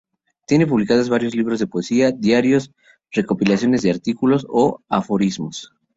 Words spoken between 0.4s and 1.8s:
Tiene publicados varios libros de